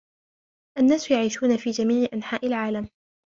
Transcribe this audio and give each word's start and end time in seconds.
الناس 0.77 1.11
يعيشون 1.11 1.57
في 1.57 1.71
جميع 1.71 2.07
أنحاء 2.13 2.45
العالم. 2.47 2.89